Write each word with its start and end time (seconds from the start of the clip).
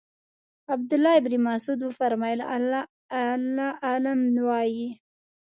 عبدالله 0.69 1.17
ابن 1.17 1.31
مسعود 1.49 1.79
وفرمایل 1.89 2.41
الله 2.53 2.83
اعلم 3.85 4.21
وایئ. 4.47 4.87